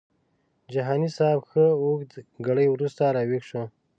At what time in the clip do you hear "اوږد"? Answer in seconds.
1.83-2.11